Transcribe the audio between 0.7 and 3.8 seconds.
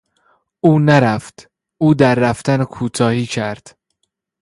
نرفت، او در رفتن کوتاهی کرد.